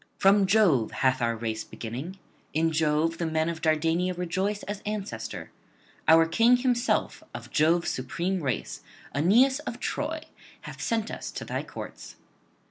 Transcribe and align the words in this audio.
From 0.17 0.47
Jove 0.47 0.89
hath 0.89 1.21
our 1.21 1.35
race 1.35 1.63
beginning; 1.63 2.17
in 2.55 2.71
Jove 2.71 3.19
the 3.19 3.27
men 3.27 3.49
of 3.49 3.61
Dardania 3.61 4.17
rejoice 4.17 4.63
as 4.63 4.81
ancestor; 4.83 5.51
our 6.07 6.25
King 6.25 6.57
himself 6.57 7.21
of 7.35 7.51
Jove's 7.51 7.91
supreme 7.91 8.41
race, 8.41 8.81
Aeneas 9.13 9.59
of 9.59 9.79
Troy, 9.79 10.21
hath 10.61 10.81
sent 10.81 11.11
us 11.11 11.29
to 11.33 11.45
thy 11.45 11.61
courts. 11.61 12.15